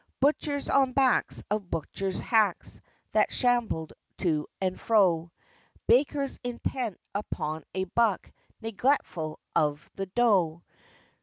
Butchers 0.19 0.67
on 0.67 0.93
backs 0.93 1.43
of 1.51 1.69
butchers' 1.69 2.17
hacks, 2.19 2.81
That 3.11 3.31
shambled 3.31 3.93
to 4.17 4.47
and 4.59 4.79
fro! 4.79 5.31
Bakers 5.85 6.39
intent 6.43 6.99
upon 7.13 7.65
a 7.75 7.83
buck, 7.83 8.31
Neglectful 8.63 9.39
of 9.55 9.91
the 9.93 10.07
dough! 10.07 10.63